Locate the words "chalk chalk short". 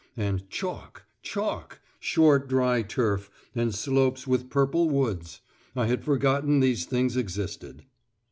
0.49-2.49